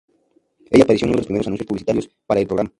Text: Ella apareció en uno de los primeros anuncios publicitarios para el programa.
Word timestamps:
Ella 0.71 0.81
apareció 0.83 1.05
en 1.05 1.09
uno 1.09 1.17
de 1.17 1.17
los 1.19 1.25
primeros 1.27 1.45
anuncios 1.45 1.67
publicitarios 1.67 2.09
para 2.25 2.41
el 2.41 2.47
programa. 2.47 2.69